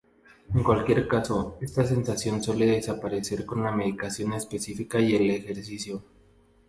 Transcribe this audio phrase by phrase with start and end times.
[0.51, 6.01] En cualquier caso, esta sensación suele desaparecer con la medicación específica y el ejercicio.